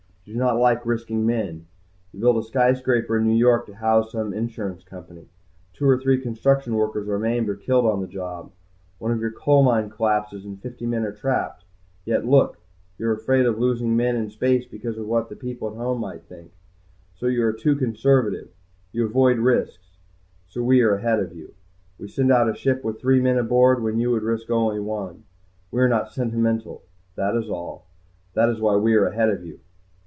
You 0.23 0.33
do 0.35 0.39
not 0.39 0.59
like 0.59 0.85
risking 0.85 1.25
men. 1.25 1.65
You 2.13 2.19
build 2.19 2.37
a 2.37 2.43
skyscraper 2.43 3.17
in 3.17 3.25
New 3.27 3.35
York 3.35 3.65
to 3.65 3.73
house 3.75 4.11
some 4.11 4.33
insurance 4.33 4.83
company. 4.83 5.27
Two 5.73 5.89
or 5.89 5.99
three 5.99 6.21
construction 6.21 6.75
workers 6.75 7.09
are 7.09 7.17
maimed 7.19 7.49
or 7.49 7.55
killed 7.55 7.87
on 7.87 7.99
the 7.99 8.07
job. 8.07 8.51
One 8.99 9.11
of 9.11 9.19
your 9.19 9.31
coal 9.31 9.63
mines 9.63 9.91
collapses 9.91 10.45
and 10.45 10.61
fifty 10.61 10.85
men 10.85 11.03
are 11.03 11.11
trapped. 11.11 11.65
Yet, 12.05 12.25
look. 12.25 12.59
You 12.99 13.07
are 13.09 13.13
afraid 13.15 13.47
of 13.47 13.57
losing 13.59 13.97
men 13.97 14.15
in 14.15 14.29
space 14.29 14.63
because 14.63 14.97
of 14.97 15.07
what 15.07 15.27
the 15.27 15.35
people 15.35 15.69
at 15.69 15.75
home 15.75 15.99
might 15.99 16.23
think. 16.23 16.53
So 17.15 17.25
you 17.25 17.43
are 17.43 17.51
too 17.51 17.75
conservative, 17.75 18.49
you 18.93 19.05
avoid 19.05 19.37
risks. 19.39 19.97
So 20.47 20.61
we 20.63 20.81
are 20.81 20.93
ahead 20.95 21.19
of 21.19 21.33
you. 21.35 21.55
We 21.97 22.07
send 22.07 22.31
out 22.31 22.47
a 22.49 22.53
ship 22.55 22.83
with 22.85 23.01
three 23.01 23.19
men 23.19 23.37
aboard 23.39 23.81
when 23.81 23.99
you 23.99 24.11
would 24.11 24.23
risk 24.23 24.51
only 24.51 24.79
one. 24.79 25.23
We 25.71 25.81
are 25.81 25.89
not 25.89 26.13
sentimental, 26.13 26.83
that 27.15 27.35
is 27.35 27.49
all. 27.49 27.87
That 28.35 28.49
is 28.49 28.61
why 28.61 28.75
we 28.75 28.93
are 28.93 29.07
ahead 29.07 29.29
of 29.29 29.43
you." 29.43 29.59